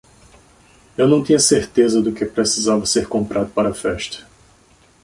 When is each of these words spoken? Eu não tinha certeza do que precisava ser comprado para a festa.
Eu 0.97 1.07
não 1.07 1.23
tinha 1.23 1.37
certeza 1.37 2.01
do 2.01 2.11
que 2.11 2.25
precisava 2.25 2.87
ser 2.87 3.07
comprado 3.07 3.51
para 3.51 3.69
a 3.69 3.73
festa. 3.75 4.25